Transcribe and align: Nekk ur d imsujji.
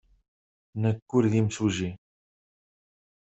Nekk 0.81 1.09
ur 1.17 1.23
d 1.31 1.33
imsujji. 1.39 1.91